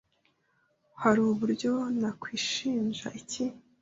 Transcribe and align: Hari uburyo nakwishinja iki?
Hari 1.01 1.19
uburyo 1.29 1.71
nakwishinja 1.99 3.07
iki? 3.19 3.43